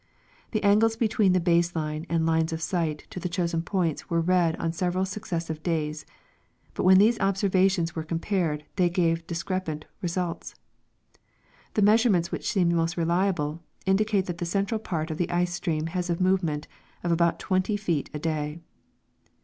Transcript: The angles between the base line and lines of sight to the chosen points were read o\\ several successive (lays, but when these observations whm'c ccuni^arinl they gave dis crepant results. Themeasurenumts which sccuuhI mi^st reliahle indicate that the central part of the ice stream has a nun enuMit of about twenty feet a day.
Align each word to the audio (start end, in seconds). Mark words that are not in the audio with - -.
The 0.49 0.63
angles 0.63 0.95
between 0.97 1.33
the 1.33 1.39
base 1.39 1.75
line 1.75 2.07
and 2.09 2.25
lines 2.25 2.51
of 2.51 2.59
sight 2.59 3.05
to 3.11 3.19
the 3.19 3.29
chosen 3.29 3.61
points 3.61 4.09
were 4.09 4.19
read 4.19 4.55
o\\ 4.59 4.71
several 4.71 5.05
successive 5.05 5.59
(lays, 5.63 6.07
but 6.73 6.85
when 6.85 6.97
these 6.97 7.19
observations 7.19 7.91
whm'c 7.91 8.05
ccuni^arinl 8.07 8.63
they 8.77 8.89
gave 8.89 9.27
dis 9.27 9.43
crepant 9.43 9.83
results. 10.01 10.55
Themeasurenumts 11.75 12.31
which 12.31 12.51
sccuuhI 12.51 12.71
mi^st 12.73 12.95
reliahle 13.05 13.59
indicate 13.85 14.25
that 14.25 14.39
the 14.39 14.45
central 14.47 14.79
part 14.79 15.11
of 15.11 15.19
the 15.19 15.29
ice 15.29 15.53
stream 15.53 15.85
has 15.85 16.09
a 16.09 16.15
nun 16.19 16.39
enuMit 16.39 16.63
of 17.03 17.11
about 17.11 17.39
twenty 17.39 17.77
feet 17.77 18.09
a 18.11 18.17
day. 18.17 18.59